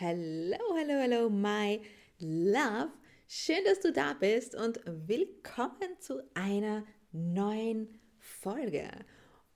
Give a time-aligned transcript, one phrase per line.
[0.00, 1.80] Hello, hello, hello, my
[2.20, 2.92] love.
[3.26, 8.88] Schön, dass du da bist und willkommen zu einer neuen Folge.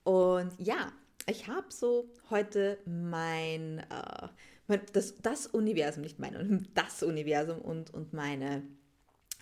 [0.03, 0.91] Und ja,
[1.29, 4.29] ich habe so heute mein, äh,
[4.67, 8.65] mein das, das Universum, nicht mein, das Universum und, und meine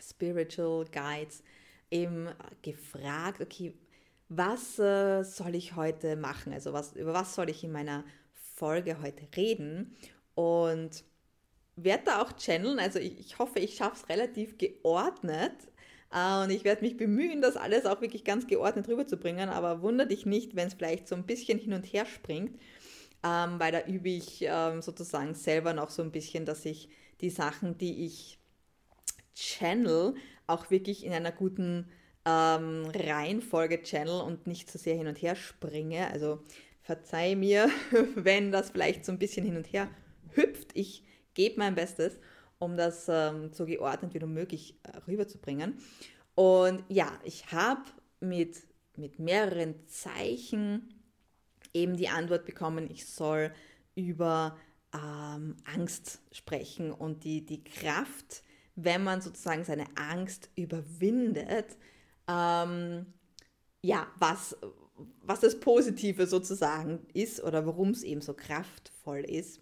[0.02, 1.42] Spiritual Guides
[1.90, 2.28] eben
[2.60, 3.72] gefragt, okay,
[4.28, 6.52] was äh, soll ich heute machen?
[6.52, 8.04] Also was, über was soll ich in meiner
[8.54, 9.96] Folge heute reden?
[10.34, 11.04] Und
[11.76, 12.78] werde da auch channeln.
[12.78, 15.52] Also ich, ich hoffe, ich schaffe es relativ geordnet.
[16.12, 19.48] Uh, und ich werde mich bemühen, das alles auch wirklich ganz geordnet rüberzubringen.
[19.48, 22.58] Aber wundere dich nicht, wenn es vielleicht so ein bisschen hin und her springt,
[23.22, 26.88] ähm, weil da übe ich ähm, sozusagen selber noch so ein bisschen, dass ich
[27.20, 28.40] die Sachen, die ich
[29.36, 30.14] channel,
[30.48, 31.88] auch wirklich in einer guten
[32.24, 36.10] ähm, Reihenfolge channel und nicht so sehr hin und her springe.
[36.10, 36.40] Also
[36.82, 37.70] verzeih mir,
[38.16, 39.88] wenn das vielleicht so ein bisschen hin und her
[40.34, 40.70] hüpft.
[40.74, 42.18] Ich gebe mein Bestes,
[42.58, 45.78] um das ähm, so geordnet wie nur möglich äh, rüberzubringen.
[46.34, 47.82] Und ja, ich habe
[48.20, 48.62] mit,
[48.96, 50.94] mit mehreren Zeichen
[51.72, 53.52] eben die Antwort bekommen, ich soll
[53.94, 54.56] über
[54.94, 58.42] ähm, Angst sprechen und die, die Kraft,
[58.74, 61.76] wenn man sozusagen seine Angst überwindet,
[62.28, 63.06] ähm,
[63.82, 64.56] ja, was,
[65.22, 69.60] was das Positive sozusagen ist oder warum es eben so kraftvoll ist.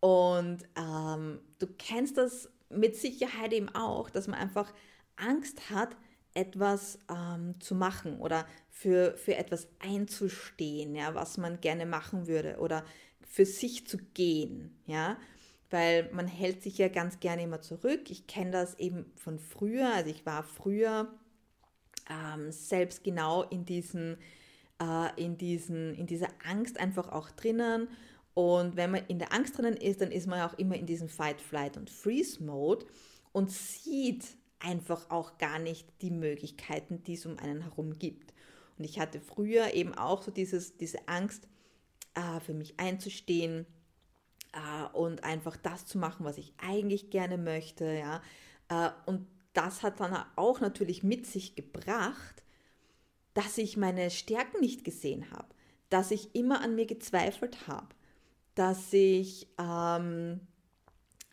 [0.00, 4.72] Und ähm, du kennst das mit Sicherheit eben auch, dass man einfach
[5.16, 5.96] Angst hat,
[6.34, 12.58] etwas ähm, zu machen oder für, für etwas einzustehen, ja, was man gerne machen würde
[12.58, 12.84] oder
[13.26, 15.18] für sich zu gehen, ja,
[15.70, 18.10] weil man hält sich ja ganz gerne immer zurück.
[18.10, 21.12] Ich kenne das eben von früher, also ich war früher
[22.08, 24.16] ähm, selbst genau in diesen,
[24.80, 27.88] äh, in diesen, in dieser Angst einfach auch drinnen
[28.38, 31.08] und wenn man in der Angst drinnen ist, dann ist man auch immer in diesem
[31.08, 32.86] Fight, Flight und Freeze-Mode
[33.32, 34.24] und sieht
[34.60, 38.32] einfach auch gar nicht die Möglichkeiten, die es um einen herum gibt.
[38.78, 41.48] Und ich hatte früher eben auch so dieses, diese Angst,
[42.14, 43.66] äh, für mich einzustehen
[44.52, 47.86] äh, und einfach das zu machen, was ich eigentlich gerne möchte.
[47.86, 48.22] Ja?
[48.68, 52.44] Äh, und das hat dann auch natürlich mit sich gebracht,
[53.34, 55.48] dass ich meine Stärken nicht gesehen habe,
[55.90, 57.88] dass ich immer an mir gezweifelt habe,
[58.58, 60.40] dass ich ähm,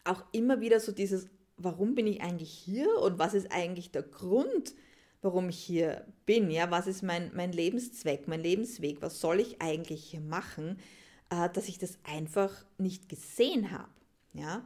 [0.04, 1.28] auch immer wieder so dieses,
[1.58, 4.76] warum bin ich eigentlich hier und was ist eigentlich der Grund,
[5.24, 9.60] warum ich hier bin, ja, was ist mein, mein Lebenszweck, mein Lebensweg, was soll ich
[9.60, 10.78] eigentlich hier machen,
[11.32, 13.90] äh, dass ich das einfach nicht gesehen habe,
[14.34, 14.64] ja,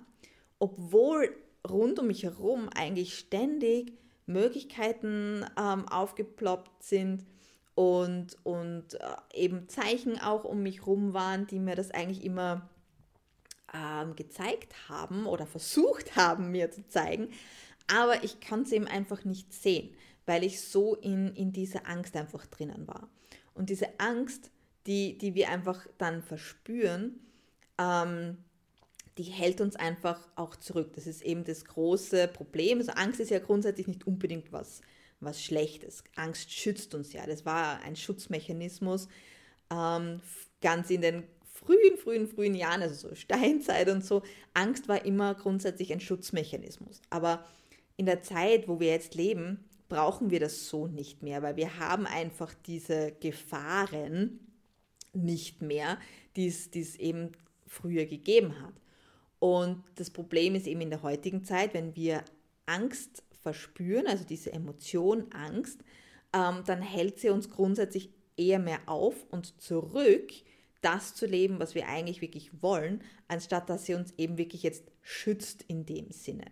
[0.59, 1.33] obwohl
[1.65, 3.93] rund um mich herum eigentlich ständig
[4.25, 7.25] Möglichkeiten ähm, aufgeploppt sind,
[7.79, 12.67] und, und äh, eben Zeichen auch um mich rum waren, die mir das eigentlich immer
[13.73, 17.29] ähm, gezeigt haben oder versucht haben, mir zu zeigen.
[17.87, 19.95] Aber ich kann es eben einfach nicht sehen,
[20.25, 23.07] weil ich so in, in dieser Angst einfach drinnen war.
[23.53, 24.51] Und diese Angst,
[24.85, 27.21] die, die wir einfach dann verspüren,
[27.77, 28.39] ähm,
[29.17, 30.91] die hält uns einfach auch zurück.
[30.95, 32.79] Das ist eben das große Problem.
[32.79, 34.81] Also Angst ist ja grundsätzlich nicht unbedingt was
[35.19, 36.03] was Schlechtes.
[36.15, 37.25] Angst schützt uns ja.
[37.25, 39.07] Das war ein Schutzmechanismus
[39.71, 40.21] ähm,
[40.61, 44.23] ganz in den frühen, frühen, frühen Jahren, also so Steinzeit und so.
[44.53, 47.01] Angst war immer grundsätzlich ein Schutzmechanismus.
[47.09, 47.45] Aber
[47.97, 51.79] in der Zeit, wo wir jetzt leben, brauchen wir das so nicht mehr, weil wir
[51.79, 54.39] haben einfach diese Gefahren
[55.13, 55.97] nicht mehr,
[56.35, 57.31] die es eben
[57.67, 58.73] früher gegeben hat.
[59.39, 62.23] Und das Problem ist eben in der heutigen Zeit, wenn wir
[62.65, 65.83] Angst verspüren, also diese Emotion Angst,
[66.33, 70.31] ähm, dann hält sie uns grundsätzlich eher mehr auf und zurück,
[70.81, 74.85] das zu leben, was wir eigentlich wirklich wollen, anstatt dass sie uns eben wirklich jetzt
[75.01, 76.45] schützt in dem Sinne.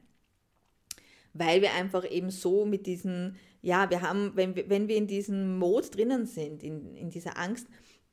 [1.34, 5.08] Weil wir einfach eben so mit diesen, ja, wir haben, wenn wir, wenn wir in
[5.08, 7.68] diesem Mod drinnen sind, in, in dieser Angst,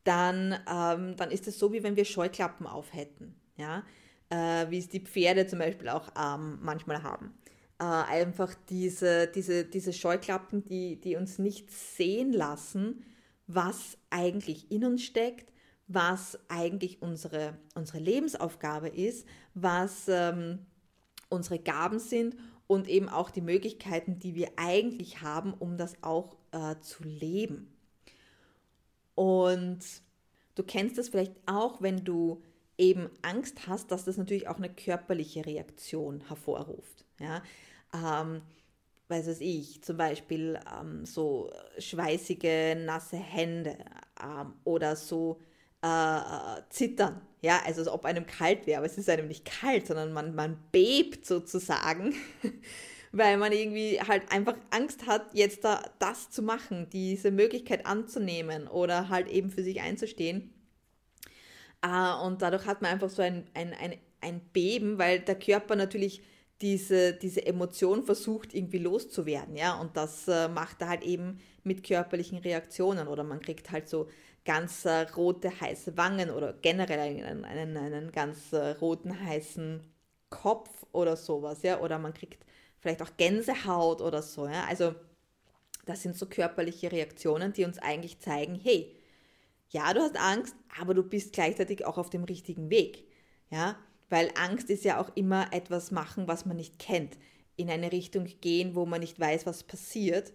[0.04, 3.82] dann, ähm, dann ist es so, wie wenn wir Scheuklappen auf hätten, ja,
[4.28, 7.34] äh, wie es die Pferde zum Beispiel auch ähm, manchmal haben
[7.78, 13.04] äh, einfach diese, diese, diese Scheuklappen, die, die uns nicht sehen lassen,
[13.46, 15.52] was eigentlich in uns steckt,
[15.86, 20.60] was eigentlich unsere, unsere Lebensaufgabe ist, was ähm,
[21.28, 22.36] unsere Gaben sind
[22.66, 27.70] und eben auch die Möglichkeiten, die wir eigentlich haben, um das auch äh, zu leben.
[29.14, 29.80] Und
[30.54, 32.42] du kennst das vielleicht auch, wenn du
[32.78, 36.93] eben Angst hast, dass das natürlich auch eine körperliche Reaktion hervorruft.
[37.18, 37.42] Ja?
[37.92, 38.42] Ähm,
[39.08, 43.76] weiß es ich, zum Beispiel ähm, so schweißige, nasse Hände
[44.22, 45.40] ähm, oder so
[45.82, 49.86] äh, Zittern, Ja, also als ob einem kalt wäre, aber es ist einem nicht kalt,
[49.86, 52.14] sondern man, man bebt sozusagen,
[53.12, 58.66] weil man irgendwie halt einfach Angst hat, jetzt da das zu machen, diese Möglichkeit anzunehmen
[58.66, 60.50] oder halt eben für sich einzustehen.
[61.84, 65.76] Uh, und dadurch hat man einfach so ein, ein, ein, ein Beben, weil der Körper
[65.76, 66.22] natürlich
[66.60, 71.84] diese, diese Emotion versucht irgendwie loszuwerden, ja, und das äh, macht er halt eben mit
[71.84, 73.08] körperlichen Reaktionen.
[73.08, 74.08] Oder man kriegt halt so
[74.44, 79.80] ganz äh, rote, heiße Wangen oder generell einen, einen, einen ganz äh, roten, heißen
[80.30, 82.44] Kopf oder sowas, ja, oder man kriegt
[82.80, 84.94] vielleicht auch Gänsehaut oder so, ja, also
[85.86, 88.94] das sind so körperliche Reaktionen, die uns eigentlich zeigen, hey,
[89.70, 93.04] ja, du hast Angst, aber du bist gleichzeitig auch auf dem richtigen Weg,
[93.50, 93.76] ja,
[94.10, 97.16] weil Angst ist ja auch immer etwas machen, was man nicht kennt,
[97.56, 100.32] in eine Richtung gehen, wo man nicht weiß, was passiert.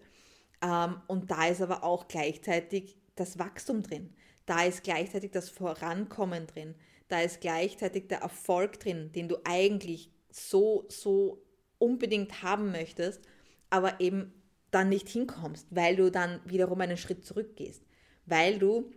[0.62, 4.14] Ähm, und da ist aber auch gleichzeitig das Wachstum drin.
[4.46, 6.74] Da ist gleichzeitig das Vorankommen drin.
[7.08, 11.42] Da ist gleichzeitig der Erfolg drin, den du eigentlich so, so
[11.78, 13.20] unbedingt haben möchtest,
[13.68, 14.32] aber eben
[14.70, 17.82] dann nicht hinkommst, weil du dann wiederum einen Schritt zurückgehst,
[18.26, 18.92] weil du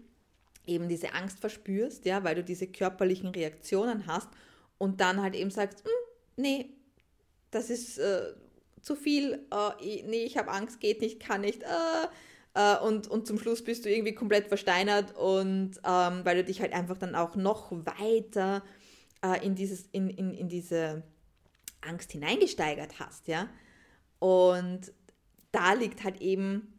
[0.65, 4.29] eben diese Angst verspürst, ja, weil du diese körperlichen Reaktionen hast
[4.83, 5.91] und dann halt eben sagst, hm,
[6.35, 6.69] nee,
[7.51, 8.33] das ist äh,
[8.81, 12.07] zu viel, äh, nee, ich habe Angst, geht nicht, kann nicht, äh,
[12.53, 16.59] äh, und, und zum Schluss bist du irgendwie komplett versteinert und ähm, weil du dich
[16.59, 18.61] halt einfach dann auch noch weiter
[19.23, 21.03] äh, in, dieses, in, in, in diese
[21.79, 23.47] Angst hineingesteigert hast, ja.
[24.19, 24.91] Und
[25.53, 26.77] da liegt halt eben,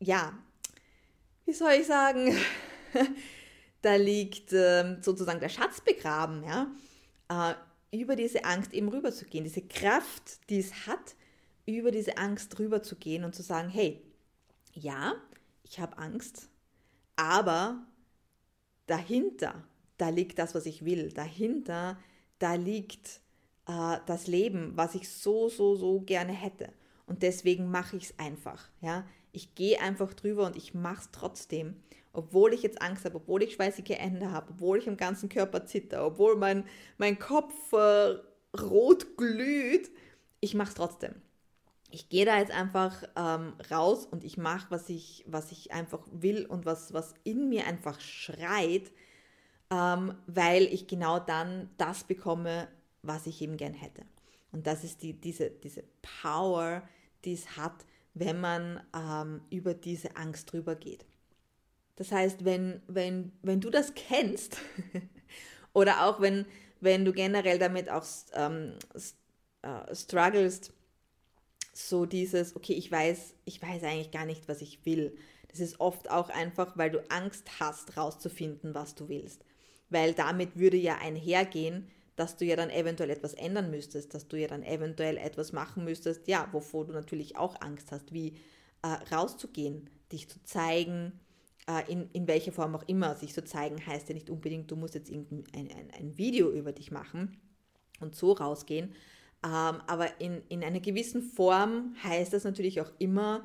[0.00, 0.32] ja,
[1.44, 2.34] wie soll ich sagen,
[3.82, 6.68] da liegt äh, sozusagen der Schatz begraben, ja,
[7.90, 11.16] über diese Angst eben rüberzugehen, diese Kraft, die es hat,
[11.66, 14.02] über diese Angst rüberzugehen und zu sagen, hey,
[14.72, 15.14] ja,
[15.62, 16.48] ich habe Angst,
[17.16, 17.86] aber
[18.86, 19.64] dahinter,
[19.96, 21.12] da liegt das, was ich will.
[21.12, 21.98] Dahinter,
[22.38, 23.20] da liegt
[23.66, 26.72] äh, das Leben, was ich so, so, so gerne hätte.
[27.06, 28.68] Und deswegen mache ich es einfach.
[28.80, 29.06] Ja?
[29.32, 31.76] Ich gehe einfach drüber und ich mache es trotzdem.
[32.14, 35.66] Obwohl ich jetzt Angst habe, obwohl ich schweißige Hände habe, obwohl ich im ganzen Körper
[35.66, 36.64] zitter, obwohl mein,
[36.96, 38.16] mein Kopf äh,
[38.58, 39.90] rot glüht,
[40.40, 41.14] ich mache es trotzdem
[41.94, 46.00] ich gehe da jetzt einfach ähm, raus und ich mache, was ich, was ich einfach
[46.10, 48.90] will und was, was in mir einfach schreit,
[49.70, 52.66] ähm, weil ich genau dann das bekomme,
[53.02, 54.02] was ich eben gern hätte.
[54.50, 55.84] Und das ist die, diese, diese
[56.22, 56.82] Power,
[57.24, 61.06] die es hat, wenn man ähm, über diese Angst drüber geht.
[61.96, 64.58] Das heißt, wenn, wenn, wenn du das kennst
[65.72, 66.46] oder auch wenn,
[66.80, 68.04] wenn du generell damit auch
[68.34, 68.74] ähm,
[69.62, 70.72] äh, strugglest,
[71.72, 75.16] so dieses, okay, ich weiß, ich weiß eigentlich gar nicht, was ich will.
[75.48, 79.44] Das ist oft auch einfach, weil du Angst hast, rauszufinden, was du willst.
[79.90, 84.38] Weil damit würde ja einhergehen, dass du ja dann eventuell etwas ändern müsstest, dass du
[84.38, 88.34] ja dann eventuell etwas machen müsstest, ja, wovor du natürlich auch Angst hast, wie
[88.82, 91.12] äh, rauszugehen, dich zu zeigen,
[91.88, 93.14] in, in welcher Form auch immer.
[93.16, 96.50] Sich zu zeigen heißt ja nicht unbedingt, du musst jetzt irgendein ein, ein, ein Video
[96.50, 97.40] über dich machen
[98.00, 98.94] und so rausgehen,
[99.44, 103.44] ähm, aber in, in einer gewissen Form heißt das natürlich auch immer,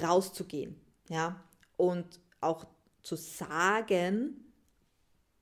[0.00, 0.80] rauszugehen.
[1.08, 1.44] Ja?
[1.76, 2.66] Und auch
[3.02, 4.44] zu sagen,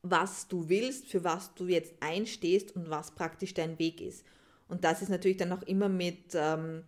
[0.02, 4.24] was du willst, für was du jetzt einstehst und was praktisch dein Weg ist.
[4.68, 6.84] Und das ist natürlich dann auch immer mit, ähm,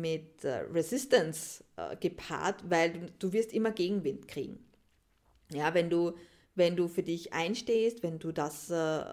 [0.00, 4.58] mit äh, Resistance äh, gepaart, weil du, wirst immer Gegenwind kriegen.
[5.50, 6.12] Ja, wenn du,
[6.54, 9.04] wenn du für dich einstehst, wenn du das äh,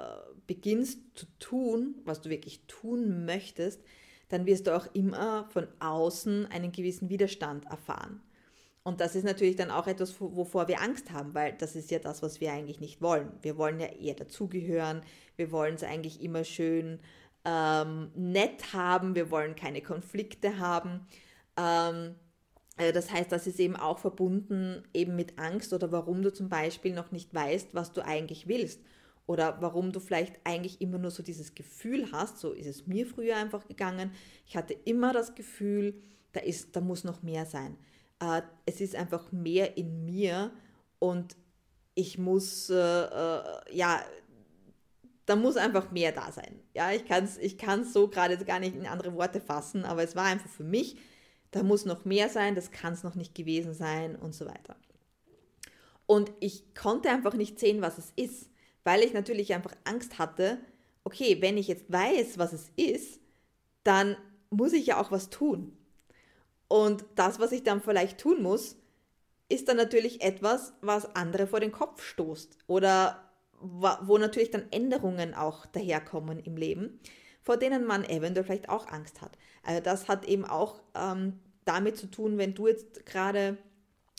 [0.48, 3.82] beginnst zu tun, was du wirklich tun möchtest,
[4.30, 8.22] dann wirst du auch immer von außen einen gewissen Widerstand erfahren.
[8.86, 12.00] Und das ist natürlich dann auch etwas, wovor wir Angst haben, weil das ist ja
[12.00, 13.32] das, was wir eigentlich nicht wollen.
[13.42, 15.04] Wir wollen ja eher dazugehören,
[15.38, 17.00] wir wollen es eigentlich immer schön
[17.46, 21.06] ähm, nett haben, wir wollen keine Konflikte haben.
[21.58, 22.16] Ähm,
[22.78, 26.50] äh, das heißt, das ist eben auch verbunden eben mit Angst oder warum du zum
[26.50, 28.82] Beispiel noch nicht weißt, was du eigentlich willst
[29.26, 33.06] oder warum du vielleicht eigentlich immer nur so dieses Gefühl hast, so ist es mir
[33.06, 34.12] früher einfach gegangen.
[34.46, 36.02] Ich hatte immer das Gefühl,
[36.34, 37.78] da, ist, da muss noch mehr sein.
[38.20, 40.52] Äh, es ist einfach mehr in mir
[41.00, 41.36] und
[41.96, 44.04] ich muss, äh, ja,
[45.26, 46.60] da muss einfach mehr da sein.
[46.74, 50.04] Ja, ich kann es ich kann's so gerade gar nicht in andere Worte fassen, aber
[50.04, 50.98] es war einfach für mich,
[51.52, 54.76] da muss noch mehr sein, das kann es noch nicht gewesen sein und so weiter.
[56.06, 58.50] Und ich konnte einfach nicht sehen, was es ist
[58.84, 60.60] weil ich natürlich einfach Angst hatte,
[61.04, 63.20] okay, wenn ich jetzt weiß, was es ist,
[63.84, 64.18] dann
[64.50, 65.78] muss ich ja auch was tun.
[66.68, 68.78] Und das, was ich dann vielleicht tun muss,
[69.50, 73.23] ist dann natürlich etwas, was andere vor den Kopf stoßt oder
[73.64, 77.00] wo natürlich dann Änderungen auch daherkommen im Leben,
[77.42, 79.38] vor denen man eventuell vielleicht auch Angst hat.
[79.64, 83.58] Also das hat eben auch ähm, damit zu tun, wenn du jetzt gerade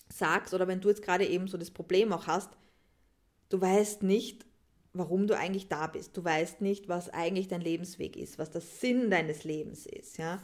[0.09, 2.51] sagst oder wenn du jetzt gerade eben so das Problem auch hast,
[3.51, 4.47] du weißt nicht,
[4.93, 6.17] warum du eigentlich da bist.
[6.17, 10.19] Du weißt nicht, was eigentlich dein Lebensweg ist, was der Sinn deines Lebens ist.
[10.19, 10.43] Ja?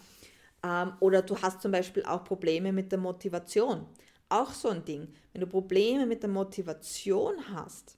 [0.63, 3.87] Ähm, oder du hast zum Beispiel auch Probleme mit der Motivation.
[4.29, 5.09] Auch so ein Ding.
[5.33, 7.97] Wenn du Probleme mit der Motivation hast,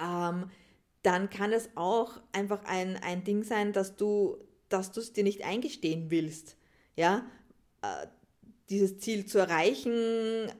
[0.00, 0.50] ähm,
[1.02, 4.38] dann kann es auch einfach ein, ein Ding sein, dass du
[4.72, 6.56] dass es dir nicht eingestehen willst.
[6.96, 7.26] Ja,
[7.82, 8.06] äh,
[8.70, 10.50] dieses Ziel zu erreichen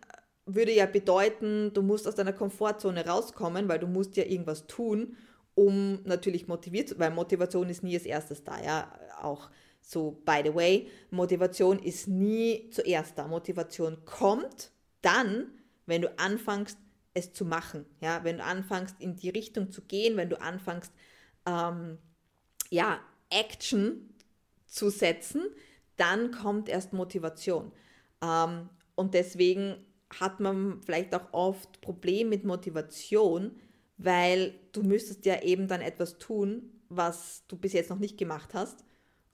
[0.45, 5.17] würde ja bedeuten, du musst aus deiner Komfortzone rauskommen, weil du musst ja irgendwas tun,
[5.55, 10.43] um natürlich motiviert zu, weil Motivation ist nie als erstes da, ja, auch so by
[10.45, 13.27] the way, Motivation ist nie zuerst da.
[13.27, 15.53] Motivation kommt dann,
[15.87, 16.79] wenn du anfängst,
[17.15, 20.93] es zu machen, ja, wenn du anfängst, in die Richtung zu gehen, wenn du anfängst,
[21.47, 21.99] ähm,
[22.71, 23.01] ja,
[23.31, 24.15] Action
[24.67, 25.43] zu setzen,
[25.97, 27.73] dann kommt erst Motivation.
[28.23, 29.77] Ähm, und deswegen
[30.21, 33.57] hat man vielleicht auch oft Probleme mit Motivation,
[33.99, 38.55] weil du müsstest ja eben dann etwas tun, was du bis jetzt noch nicht gemacht
[38.55, 38.85] hast.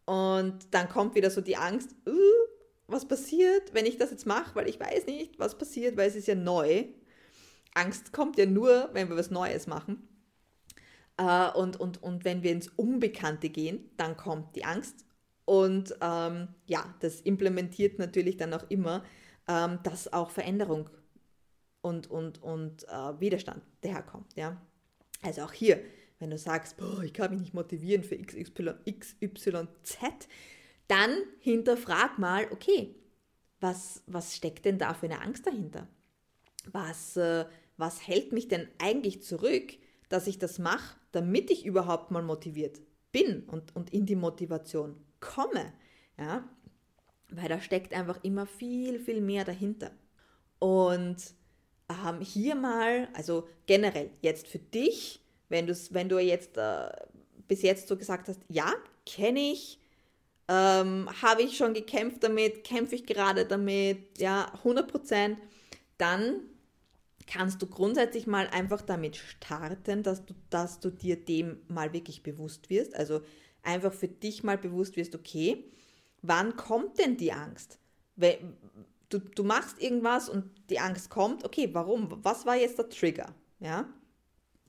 [0.05, 2.49] Und dann kommt wieder so die Angst, uh,
[2.87, 6.17] was passiert, wenn ich das jetzt mache, weil ich weiß nicht, was passiert, weil es
[6.17, 6.85] ist ja neu.
[7.75, 10.09] Angst kommt ja nur, wenn wir was Neues machen.
[11.17, 15.05] Äh, und, und, und wenn wir ins Unbekannte gehen, dann kommt die Angst.
[15.45, 19.05] Und ähm, ja, das implementiert natürlich dann auch immer,
[19.49, 20.91] ähm, dass auch Veränderung
[21.81, 24.35] und, und, und äh, Widerstand daherkommt.
[24.37, 24.61] Ja?
[25.23, 25.81] Also auch hier,
[26.19, 30.29] wenn du sagst, boah, ich kann mich nicht motivieren für XY, XYZ,
[30.87, 31.11] dann
[31.41, 32.95] hinterfrag mal, okay,
[33.61, 35.89] was, was steckt denn da für eine Angst dahinter?
[36.73, 37.47] Was, äh,
[37.77, 39.75] was hält mich denn eigentlich zurück,
[40.09, 42.81] dass ich das mache, damit ich überhaupt mal motiviert
[43.13, 45.73] bin und, und in die Motivation komme.
[46.19, 46.49] Ja?
[47.31, 49.91] Weil da steckt einfach immer viel, viel mehr dahinter.
[50.59, 51.17] Und
[51.89, 56.91] ähm, hier mal, also generell jetzt für dich, wenn, wenn du jetzt äh,
[57.47, 58.73] bis jetzt so gesagt hast, ja,
[59.07, 59.81] kenne ich,
[60.49, 65.39] ähm, habe ich schon gekämpft damit, kämpfe ich gerade damit, ja, 100 Prozent,
[65.97, 66.41] dann
[67.29, 72.23] kannst du grundsätzlich mal einfach damit starten, dass du, dass du dir dem mal wirklich
[72.23, 72.97] bewusst wirst.
[72.97, 73.21] Also
[73.63, 75.65] einfach für dich mal bewusst wirst, okay,
[76.23, 77.79] wann kommt denn die Angst?
[79.11, 82.19] Du, du machst irgendwas und die Angst kommt, okay, warum?
[82.25, 83.35] Was war jetzt der Trigger?
[83.61, 83.89] Ja,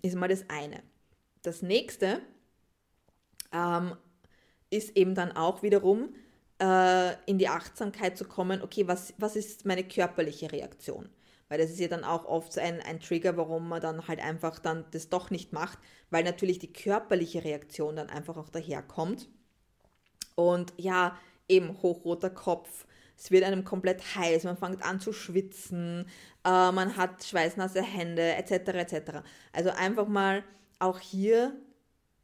[0.02, 0.84] ist mal das eine.
[1.42, 2.22] Das nächste
[3.54, 3.96] ähm,
[4.70, 6.14] ist eben dann auch wiederum
[6.62, 11.10] äh, in die Achtsamkeit zu kommen, okay, was, was ist meine körperliche Reaktion?
[11.50, 14.60] Weil das ist ja dann auch oft ein, ein Trigger, warum man dann halt einfach
[14.60, 15.80] dann das doch nicht macht,
[16.12, 19.28] weil natürlich die körperliche Reaktion dann einfach auch daherkommt.
[20.36, 22.86] Und ja, eben hochroter Kopf,
[23.18, 26.06] es wird einem komplett heiß, man fängt an zu schwitzen,
[26.46, 28.52] äh, man hat schweißnasse Hände, etc.
[28.70, 29.12] etc.
[29.52, 30.44] Also einfach mal
[30.78, 31.54] auch hier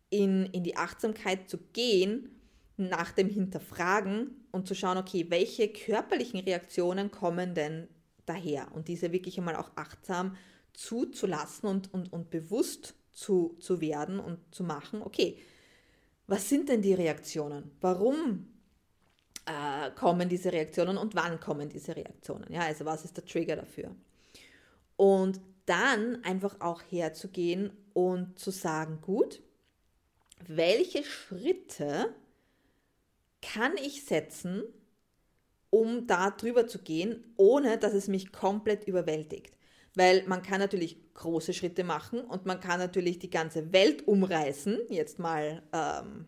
[0.10, 2.32] in, in die Achtsamkeit zu gehen,
[2.77, 7.88] nach dem Hinterfragen und zu schauen, okay, welche körperlichen Reaktionen kommen denn
[8.25, 10.36] daher und diese wirklich einmal auch achtsam
[10.74, 15.38] zuzulassen und, und, und bewusst zu, zu werden und zu machen, okay,
[16.27, 17.72] was sind denn die Reaktionen?
[17.82, 18.48] Warum
[19.46, 22.51] äh, kommen diese Reaktionen und wann kommen diese Reaktionen?
[22.51, 23.96] Ja, also was ist der Trigger dafür?
[24.98, 29.41] Und dann einfach auch herzugehen und zu sagen, gut,
[30.48, 32.13] welche Schritte
[33.41, 34.63] kann ich setzen,
[35.75, 39.58] um da drüber zu gehen, ohne dass es mich komplett überwältigt.
[39.94, 44.79] Weil man kann natürlich große Schritte machen und man kann natürlich die ganze Welt umreißen,
[44.88, 46.27] jetzt mal ähm,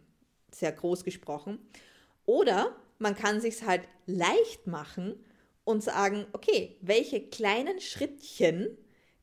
[0.52, 1.60] sehr groß gesprochen.
[2.26, 5.16] Oder man kann sich halt leicht machen
[5.64, 8.68] und sagen, okay, welche kleinen Schrittchen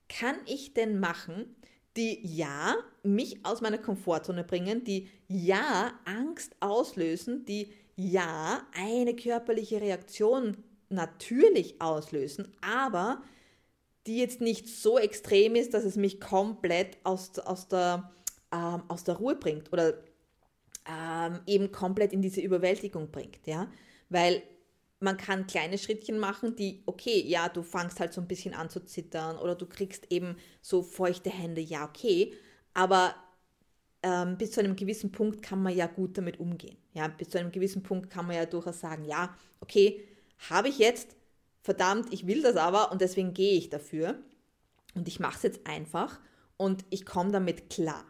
[0.08, 1.54] kann ich denn machen,
[1.98, 9.80] die ja mich aus meiner Komfortzone bringen, die ja Angst auslösen, die ja eine körperliche
[9.80, 10.56] Reaktion
[10.88, 13.22] natürlich auslösen, aber
[14.06, 18.12] die jetzt nicht so extrem ist, dass es mich komplett aus, aus, der,
[18.52, 19.94] ähm, aus der Ruhe bringt oder
[20.86, 23.70] ähm, eben komplett in diese Überwältigung bringt, ja,
[24.10, 24.42] weil
[25.00, 28.70] man kann kleine Schrittchen machen, die, okay, ja, du fangst halt so ein bisschen an
[28.70, 32.34] zu zittern oder du kriegst eben so feuchte Hände, ja, okay,
[32.74, 33.14] aber
[34.04, 36.76] ähm, bis zu einem gewissen Punkt kann man ja gut damit umgehen.
[36.92, 40.04] Ja, bis zu einem gewissen Punkt kann man ja durchaus sagen, ja, okay,
[40.50, 41.16] habe ich jetzt,
[41.62, 44.18] verdammt, ich will das aber und deswegen gehe ich dafür
[44.94, 46.20] und ich mache es jetzt einfach
[46.58, 48.04] und ich komme damit klar.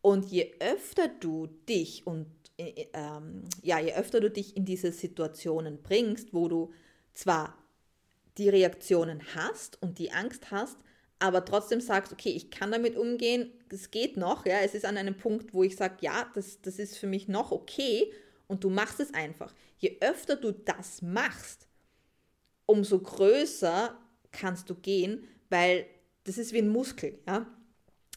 [0.00, 2.26] Und je öfter du dich und
[2.56, 6.72] äh, ähm, ja, je öfter du dich in diese Situationen bringst, wo du
[7.12, 7.56] zwar
[8.38, 10.78] die Reaktionen hast und die Angst hast,
[11.22, 14.96] aber trotzdem sagst, okay, ich kann damit umgehen, es geht noch, ja, es ist an
[14.96, 18.12] einem Punkt, wo ich sage, ja, das, das ist für mich noch okay
[18.48, 19.54] und du machst es einfach.
[19.78, 21.68] Je öfter du das machst,
[22.66, 23.96] umso größer
[24.32, 25.86] kannst du gehen, weil
[26.24, 27.46] das ist wie ein Muskel, ja.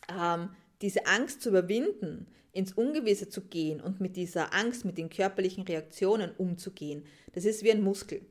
[0.09, 0.49] Ähm,
[0.81, 5.63] diese Angst zu überwinden, ins Ungewisse zu gehen und mit dieser Angst, mit den körperlichen
[5.63, 8.25] Reaktionen umzugehen, das ist wie ein Muskel.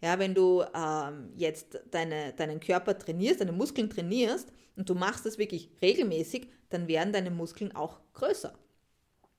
[0.00, 5.26] Ja, wenn du ähm, jetzt deine, deinen Körper trainierst, deine Muskeln trainierst und du machst
[5.26, 8.56] das wirklich regelmäßig, dann werden deine Muskeln auch größer.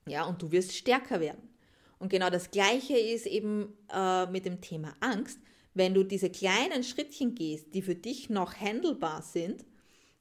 [0.06, 1.48] Ja, und du wirst stärker werden.
[1.98, 5.38] Und genau das Gleiche ist eben äh, mit dem Thema Angst.
[5.72, 9.64] Wenn du diese kleinen Schrittchen gehst, die für dich noch handelbar sind,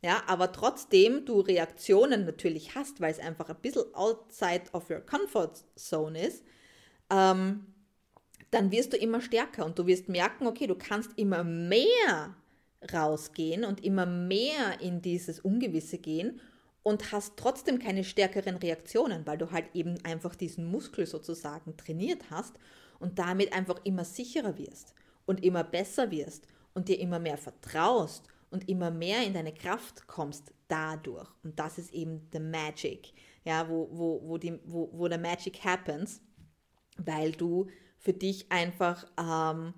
[0.01, 5.01] ja, aber trotzdem du Reaktionen natürlich hast, weil es einfach ein bisschen outside of your
[5.01, 6.43] comfort zone ist,
[7.10, 7.65] ähm,
[8.51, 12.36] dann wirst du immer stärker und du wirst merken, okay, du kannst immer mehr
[12.94, 16.39] rausgehen und immer mehr in dieses Ungewisse gehen
[16.84, 22.24] und hast trotzdem keine stärkeren Reaktionen, weil du halt eben einfach diesen Muskel sozusagen trainiert
[22.32, 22.56] hast
[23.00, 24.94] und damit einfach immer sicherer wirst
[25.25, 30.08] und immer besser wirst und dir immer mehr vertraust und immer mehr in deine Kraft
[30.08, 31.27] kommst dadurch.
[31.44, 33.13] Und das ist eben the magic,
[33.44, 36.22] ja, wo, wo, wo, die, wo, wo the magic happens,
[36.98, 37.68] weil du
[38.00, 39.74] für dich einfach ähm,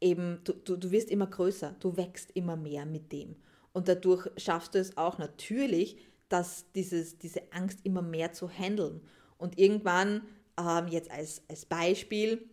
[0.00, 3.36] eben, du, du, du wirst immer größer, du wächst immer mehr mit dem.
[3.72, 9.00] Und dadurch schaffst du es auch natürlich, dass dieses, diese Angst immer mehr zu handeln.
[9.36, 10.22] Und irgendwann,
[10.58, 12.48] ähm, jetzt als, als Beispiel,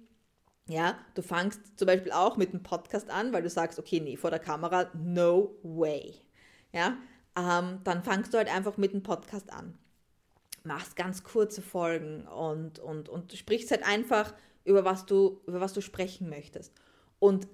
[0.68, 4.18] ja, du fangst zum Beispiel auch mit einem Podcast an, weil du sagst, okay, nee,
[4.18, 6.16] vor der Kamera, no way.
[6.74, 6.98] Ja,
[7.38, 9.78] ähm, dann fangst du halt einfach mit einem Podcast an.
[10.64, 15.74] Machst ganz kurze Folgen und, und, und sprichst halt einfach über was du, über was
[15.74, 16.74] du sprechen möchtest.
[17.20, 17.48] Und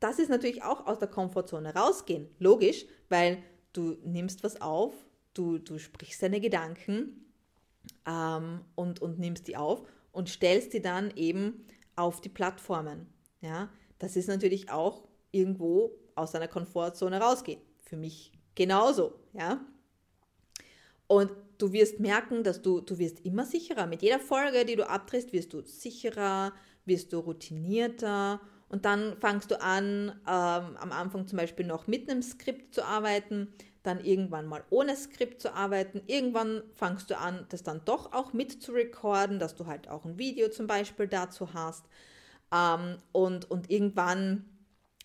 [0.00, 2.28] das ist natürlich auch aus der Komfortzone rausgehen.
[2.38, 4.94] Logisch, weil du nimmst was auf,
[5.34, 7.32] du, du sprichst deine Gedanken
[8.06, 9.82] ähm, und, und nimmst die auf
[10.12, 13.06] und stellst die dann eben auf die Plattformen.
[13.40, 17.60] Ja, das ist natürlich auch irgendwo aus deiner Komfortzone rausgehen.
[17.80, 19.14] Für mich genauso.
[19.32, 19.60] Ja,
[21.06, 23.86] und du wirst merken, dass du, du wirst immer sicherer.
[23.86, 26.52] Mit jeder Folge, die du abdrehst, wirst du sicherer,
[26.84, 32.08] wirst du routinierter und dann fangst du an, ähm, am Anfang zum Beispiel noch mit
[32.08, 36.02] einem Skript zu arbeiten, dann irgendwann mal ohne Skript zu arbeiten.
[36.06, 40.04] Irgendwann fangst du an, das dann doch auch mit zu recorden, dass du halt auch
[40.04, 41.86] ein Video zum Beispiel dazu hast.
[42.52, 44.44] Ähm, und, und irgendwann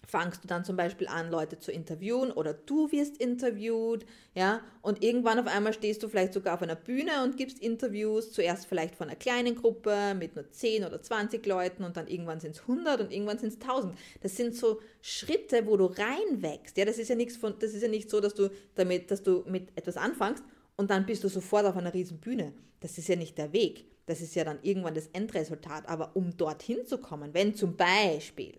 [0.08, 5.04] fangst du dann zum Beispiel an, Leute zu interviewen oder du wirst interviewt, ja, und
[5.04, 8.96] irgendwann auf einmal stehst du vielleicht sogar auf einer Bühne und gibst Interviews, zuerst vielleicht
[8.96, 12.62] von einer kleinen Gruppe mit nur 10 oder 20 Leuten und dann irgendwann sind es
[12.62, 13.96] 100 und irgendwann sind es 1000.
[14.22, 17.82] Das sind so Schritte, wo du reinwächst, ja, das ist ja nichts von, das ist
[17.82, 20.44] ja nicht so, dass du damit, dass du mit etwas anfängst
[20.76, 22.54] und dann bist du sofort auf einer riesen Bühne.
[22.80, 23.86] Das ist ja nicht der Weg.
[24.06, 25.88] Das ist ja dann irgendwann das Endresultat.
[25.88, 28.58] Aber um dorthin zu kommen, wenn zum Beispiel,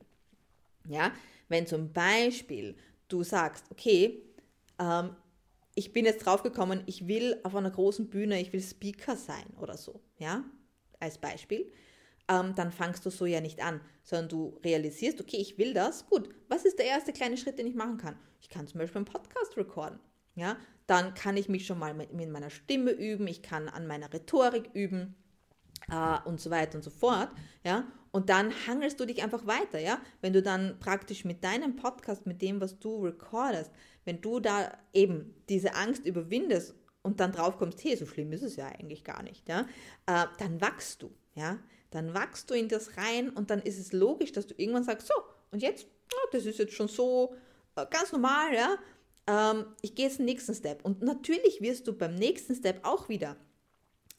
[0.89, 1.13] ja,
[1.49, 2.77] wenn zum Beispiel
[3.09, 4.23] du sagst, okay,
[4.79, 5.17] ähm,
[5.75, 9.77] ich bin jetzt draufgekommen, ich will auf einer großen Bühne, ich will Speaker sein oder
[9.77, 10.45] so, ja,
[11.01, 11.71] als Beispiel,
[12.29, 16.07] ähm, dann fangst du so ja nicht an, sondern du realisierst, okay, ich will das,
[16.07, 18.17] gut, was ist der erste kleine Schritt, den ich machen kann?
[18.41, 19.99] Ich kann zum Beispiel einen Podcast recorden,
[20.35, 23.87] ja, dann kann ich mich schon mal mit, mit meiner Stimme üben, ich kann an
[23.87, 25.17] meiner Rhetorik üben,
[25.91, 27.31] äh, und so weiter und so fort,
[27.65, 31.77] ja, und dann hangelst du dich einfach weiter, ja, wenn du dann praktisch mit deinem
[31.77, 33.73] Podcast, mit dem, was du recordest,
[34.05, 38.43] wenn du da eben diese Angst überwindest und dann drauf kommst, hey, so schlimm ist
[38.43, 39.63] es ja eigentlich gar nicht, ja,
[40.07, 41.59] äh, dann wachst du, ja,
[41.91, 45.09] dann wachst du in das rein und dann ist es logisch, dass du irgendwann sagst,
[45.09, 45.15] so,
[45.51, 47.35] und jetzt, oh, das ist jetzt schon so
[47.77, 48.77] äh, ganz normal, ja,
[49.27, 50.85] ähm, ich gehe jetzt den nächsten Step.
[50.85, 53.37] Und natürlich wirst du beim nächsten Step auch wieder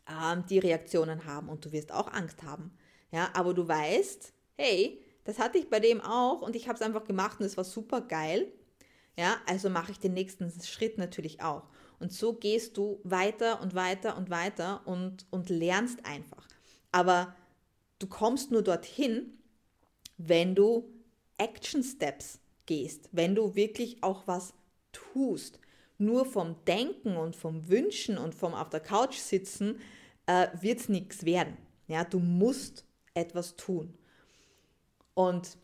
[0.09, 2.71] ähm, die Reaktionen haben und du wirst auch Angst haben.
[3.11, 6.81] Ja, aber du weißt, hey, das hatte ich bei dem auch und ich habe es
[6.81, 8.51] einfach gemacht und es war super geil.
[9.17, 11.69] Ja, also mache ich den nächsten Schritt natürlich auch.
[11.99, 16.45] Und so gehst du weiter und weiter und weiter und, und lernst einfach.
[16.91, 17.33] Aber
[17.99, 19.39] du kommst nur dorthin,
[20.17, 20.93] wenn du
[21.37, 24.53] Action Steps gehst, wenn du wirklich auch was
[24.91, 25.59] tust
[25.97, 29.79] nur vom Denken und vom Wünschen und vom auf der Couch sitzen
[30.27, 31.57] äh, wird es nichts werden.
[31.87, 33.93] Ja, du musst etwas tun.
[35.13, 35.57] Und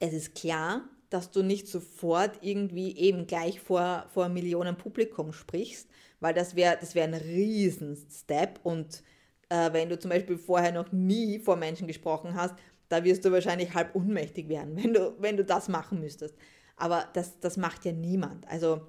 [0.00, 5.88] es ist klar, dass du nicht sofort irgendwie eben gleich vor, vor Millionen Publikum sprichst,
[6.20, 9.02] weil das wäre das wär ein Riesen-Step und
[9.50, 12.54] äh, wenn du zum Beispiel vorher noch nie vor Menschen gesprochen hast,
[12.88, 16.34] da wirst du wahrscheinlich halb unmächtig werden, wenn du, wenn du das machen müsstest.
[16.76, 18.48] Aber das, das macht ja niemand.
[18.48, 18.80] Also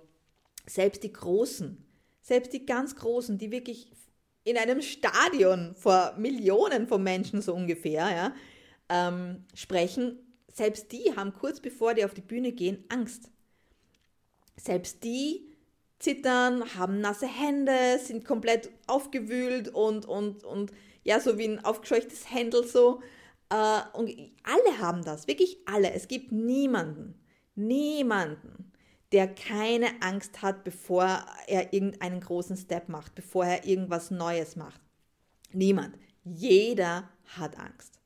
[0.65, 1.77] selbst die Großen,
[2.21, 3.91] selbst die ganz Großen, die wirklich
[4.43, 8.33] in einem Stadion vor Millionen von Menschen so ungefähr ja,
[8.89, 10.19] ähm, sprechen,
[10.51, 13.31] selbst die haben kurz bevor die auf die Bühne gehen Angst.
[14.55, 15.49] Selbst die
[15.99, 20.71] zittern, haben nasse Hände, sind komplett aufgewühlt und, und, und
[21.03, 23.01] ja, so wie ein aufgescheuchtes Händel so.
[23.49, 24.09] Äh, und
[24.43, 25.91] alle haben das, wirklich alle.
[25.93, 27.15] Es gibt niemanden,
[27.55, 28.72] niemanden,
[29.13, 34.81] der keine Angst hat, bevor er irgendeinen großen Step macht, bevor er irgendwas Neues macht.
[35.53, 35.97] Niemand.
[36.23, 37.99] Jeder hat Angst.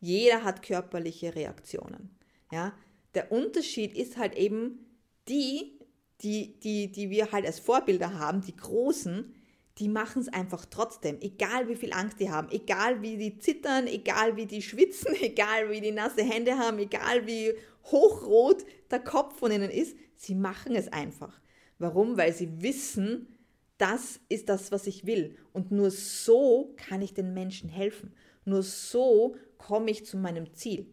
[0.00, 2.16] Jeder hat körperliche Reaktionen.
[2.50, 2.72] Ja?
[3.14, 4.86] Der Unterschied ist halt eben
[5.28, 5.78] die,
[6.22, 9.34] die, die, die wir halt als Vorbilder haben, die Großen,
[9.78, 13.86] die machen es einfach trotzdem, egal wie viel Angst die haben, egal wie die zittern,
[13.86, 17.52] egal wie die schwitzen, egal wie die nasse Hände haben, egal wie
[17.90, 21.40] hochrot der Kopf von ihnen ist, sie machen es einfach.
[21.78, 22.16] Warum?
[22.16, 23.28] Weil sie wissen,
[23.78, 25.36] das ist das, was ich will.
[25.52, 28.14] Und nur so kann ich den Menschen helfen.
[28.44, 30.86] Nur so komme ich zu meinem Ziel.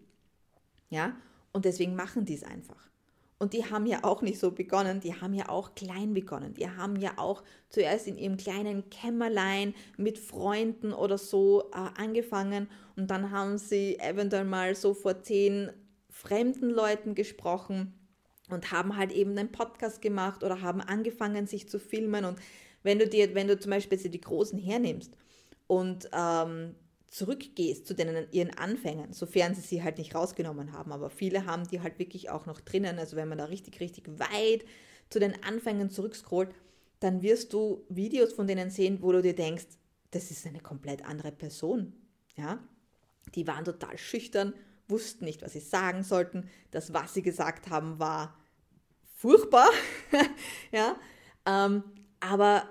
[0.90, 1.16] Ja?
[1.52, 2.90] Und deswegen machen die es einfach.
[3.38, 6.54] Und die haben ja auch nicht so begonnen, die haben ja auch klein begonnen.
[6.54, 12.70] Die haben ja auch zuerst in ihrem kleinen Kämmerlein mit Freunden oder so äh, angefangen
[12.96, 15.72] und dann haben sie eventuell mal so vor zehn
[16.08, 17.96] fremden Leuten gesprochen
[18.54, 22.26] und haben halt eben einen Podcast gemacht oder haben angefangen, sich zu filmen.
[22.26, 22.40] Und
[22.84, 25.16] wenn du dir, wenn du zum Beispiel die Großen hernimmst
[25.68, 26.76] und ähm,
[27.08, 30.92] zurückgehst zu denen, ihren Anfängen, sofern sie sie halt nicht rausgenommen haben.
[30.94, 32.98] Aber viele haben die halt wirklich auch noch drinnen.
[32.98, 34.66] Also wenn man da richtig, richtig weit
[35.10, 36.50] zu den Anfängen zurückscrollt,
[37.02, 39.66] dann wirst du Videos von denen sehen, wo du dir denkst,
[40.12, 41.94] das ist eine komplett andere Person.
[42.38, 42.60] Ja?
[43.36, 44.54] Die waren total schüchtern,
[44.88, 46.50] wussten nicht, was sie sagen sollten.
[46.72, 48.38] Das, was sie gesagt haben, war
[49.22, 49.70] furchtbar.
[50.72, 50.96] ja?
[51.46, 51.84] Ähm,
[52.20, 52.68] aber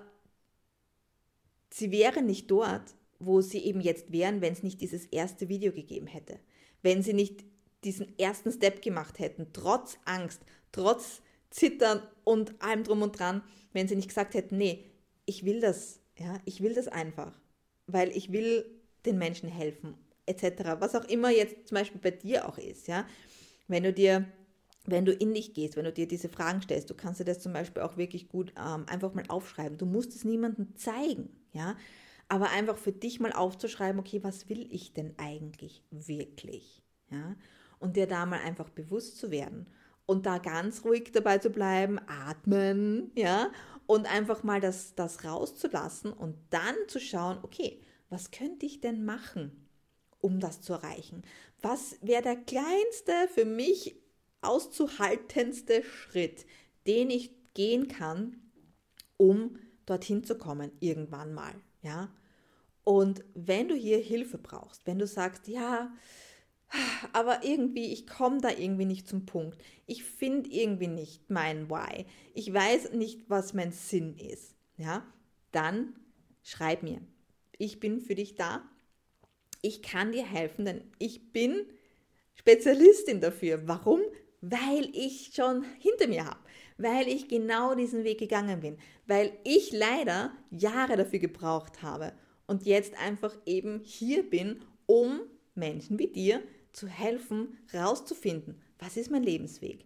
[1.71, 5.73] sie wären nicht dort, wo sie eben jetzt wären, wenn es nicht dieses erste Video
[5.73, 6.41] gegeben hätte.
[6.83, 7.45] Wenn sie nicht
[7.85, 10.41] diesen ersten Step gemacht hätten, trotz Angst,
[10.73, 14.85] trotz Zittern und allem drum und dran, wenn sie nicht gesagt hätten, nee,
[15.27, 17.33] ich will das, ja, ich will das einfach,
[17.87, 18.65] weil ich will
[19.07, 19.95] den Menschen helfen,
[20.27, 20.77] etc.
[20.79, 23.07] Was auch immer jetzt zum Beispiel bei dir auch ist, ja.
[23.69, 24.27] Wenn du dir,
[24.91, 27.41] wenn du in dich gehst, wenn du dir diese Fragen stellst, du kannst dir das
[27.41, 29.79] zum Beispiel auch wirklich gut ähm, einfach mal aufschreiben.
[29.79, 31.77] Du musst es niemandem zeigen, ja
[32.31, 36.81] aber einfach für dich mal aufzuschreiben, okay, was will ich denn eigentlich wirklich?
[37.11, 37.35] Ja?
[37.81, 39.67] Und dir da mal einfach bewusst zu werden
[40.07, 43.51] und da ganz ruhig dabei zu bleiben, atmen, ja,
[43.87, 49.05] und einfach mal das, das rauszulassen und dann zu schauen, okay, was könnte ich denn
[49.05, 49.69] machen,
[50.21, 51.23] um das zu erreichen?
[51.63, 53.97] Was wäre der kleinste, für mich
[54.43, 56.47] auszuhaltendste Schritt,
[56.87, 58.41] den ich gehen kann,
[59.17, 62.13] um dorthin zu kommen, irgendwann mal, ja?
[62.85, 65.93] Und wenn du hier Hilfe brauchst, wenn du sagst, ja,
[67.13, 69.61] aber irgendwie, ich komme da irgendwie nicht zum Punkt.
[69.87, 72.07] Ich finde irgendwie nicht mein Why.
[72.35, 74.55] Ich weiß nicht, was mein Sinn ist.
[74.77, 75.05] Ja,
[75.53, 75.95] dann
[76.43, 77.01] schreib mir.
[77.59, 78.63] Ich bin für dich da.
[79.63, 81.67] Ich kann dir helfen, denn ich bin
[82.35, 83.67] Spezialistin dafür.
[83.69, 84.01] Warum?
[84.41, 86.41] Weil ich schon hinter mir habe,
[86.79, 92.13] weil ich genau diesen Weg gegangen bin, weil ich leider Jahre dafür gebraucht habe
[92.47, 95.21] und jetzt einfach eben hier bin, um
[95.55, 99.85] Menschen wie dir zu helfen, rauszufinden, was ist mein Lebensweg?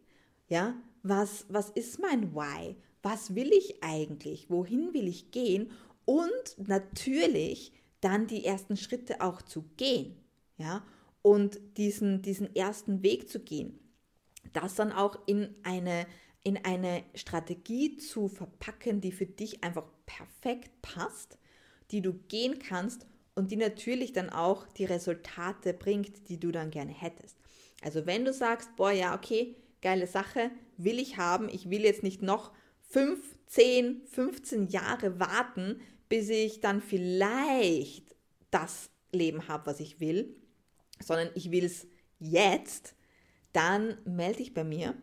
[0.48, 2.76] Ja, was, was ist mein Why?
[3.02, 4.48] Was will ich eigentlich?
[4.48, 5.70] Wohin will ich gehen?
[6.04, 10.16] Und natürlich dann die ersten Schritte auch zu gehen.
[10.56, 10.84] Ja,
[11.22, 13.78] und diesen, diesen ersten Weg zu gehen.
[14.52, 16.06] Das dann auch in eine,
[16.42, 21.38] in eine Strategie zu verpacken, die für dich einfach perfekt passt
[21.90, 26.70] die du gehen kannst und die natürlich dann auch die Resultate bringt, die du dann
[26.70, 27.36] gerne hättest.
[27.82, 32.02] Also wenn du sagst, boah, ja, okay, geile Sache, will ich haben, ich will jetzt
[32.02, 32.52] nicht noch
[32.90, 38.14] 5, 10, 15 Jahre warten, bis ich dann vielleicht
[38.50, 40.36] das Leben habe, was ich will,
[41.00, 41.86] sondern ich will es
[42.18, 42.94] jetzt,
[43.54, 44.94] dann melde dich bei mir.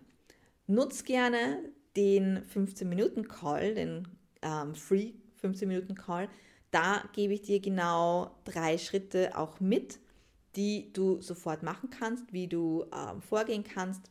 [0.68, 1.58] Nutz gerne
[1.96, 4.08] den 15-Minuten-Call, den
[4.44, 6.30] ähm, Free 15-Minuten-Call,
[6.72, 10.00] da gebe ich dir genau drei Schritte auch mit,
[10.56, 14.10] die du sofort machen kannst, wie du äh, vorgehen kannst,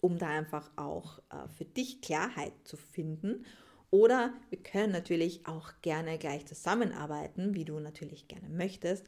[0.00, 3.44] um da einfach auch äh, für dich Klarheit zu finden.
[3.90, 9.06] Oder wir können natürlich auch gerne gleich zusammenarbeiten, wie du natürlich gerne möchtest,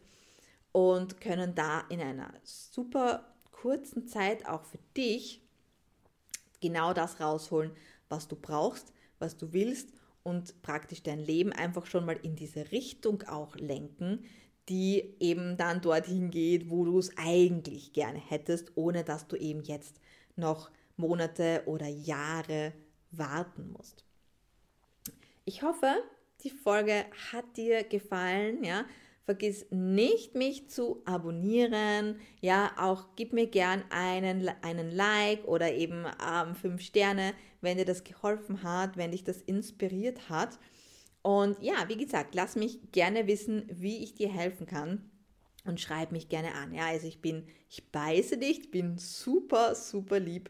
[0.70, 5.42] und können da in einer super kurzen Zeit auch für dich
[6.60, 7.72] genau das rausholen,
[8.08, 9.92] was du brauchst, was du willst
[10.22, 14.24] und praktisch dein Leben einfach schon mal in diese Richtung auch lenken,
[14.68, 19.62] die eben dann dorthin geht, wo du es eigentlich gerne hättest, ohne dass du eben
[19.62, 20.00] jetzt
[20.36, 22.72] noch Monate oder Jahre
[23.10, 24.04] warten musst.
[25.44, 25.94] Ich hoffe,
[26.44, 28.84] die Folge hat dir gefallen, ja.
[29.28, 32.18] Vergiss nicht, mich zu abonnieren.
[32.40, 37.84] Ja, auch gib mir gern einen, einen Like oder eben ähm, fünf Sterne, wenn dir
[37.84, 40.58] das geholfen hat, wenn dich das inspiriert hat.
[41.20, 45.10] Und ja, wie gesagt, lass mich gerne wissen, wie ich dir helfen kann
[45.66, 46.72] und schreib mich gerne an.
[46.72, 50.48] Ja, also ich bin, ich beiße dich, ich bin super, super lieb.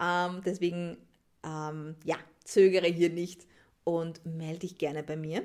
[0.00, 0.96] Ähm, deswegen,
[1.42, 3.48] ähm, ja, zögere hier nicht
[3.82, 5.44] und melde dich gerne bei mir.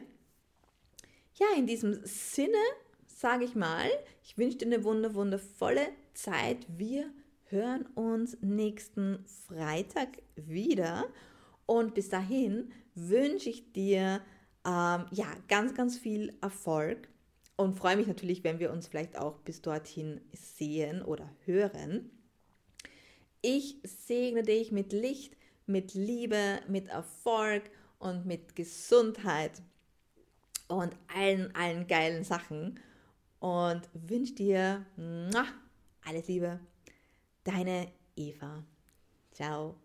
[1.42, 2.54] Ja, in diesem Sinne
[3.08, 3.90] sage ich mal,
[4.24, 6.68] ich wünsche dir eine wunder, wundervolle Zeit.
[6.68, 7.10] Wir
[7.46, 11.08] hören uns nächsten Freitag wieder.
[11.66, 14.22] Und bis dahin wünsche ich dir
[14.68, 17.10] ähm, ja, ganz, ganz viel Erfolg
[17.56, 22.12] und freue mich natürlich, wenn wir uns vielleicht auch bis dorthin sehen oder hören.
[23.42, 27.64] Ich segne dich mit Licht, mit Liebe, mit Erfolg
[27.98, 29.64] und mit Gesundheit
[30.72, 32.80] und allen, allen geilen Sachen
[33.40, 34.86] und wünsche dir
[36.06, 36.60] alles Liebe.
[37.44, 38.64] Deine Eva.
[39.32, 39.76] Ciao.